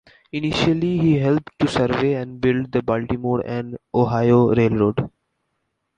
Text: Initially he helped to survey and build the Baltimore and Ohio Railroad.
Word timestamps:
Initially 0.31 0.97
he 0.97 1.19
helped 1.19 1.51
to 1.59 1.67
survey 1.67 2.15
and 2.15 2.41
build 2.41 2.71
the 2.71 2.81
Baltimore 2.81 3.43
and 3.45 3.77
Ohio 3.93 4.47
Railroad. 4.51 5.11